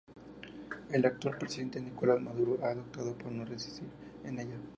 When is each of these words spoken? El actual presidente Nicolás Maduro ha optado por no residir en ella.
El 0.91 1.05
actual 1.05 1.37
presidente 1.37 1.79
Nicolás 1.79 2.19
Maduro 2.19 2.57
ha 2.65 2.71
optado 2.71 3.15
por 3.15 3.31
no 3.31 3.45
residir 3.45 3.87
en 4.23 4.39
ella. 4.39 4.57